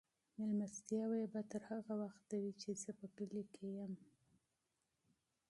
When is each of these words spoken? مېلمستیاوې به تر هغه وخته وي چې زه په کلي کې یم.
مېلمستیاوې 0.37 1.23
به 1.33 1.41
تر 1.51 1.61
هغه 1.71 1.93
وخته 2.01 2.35
وي 2.41 2.53
چې 2.61 2.69
زه 2.81 2.91
په 2.99 3.05
کلي 3.15 3.43
کې 3.53 3.67
یم. 3.77 3.93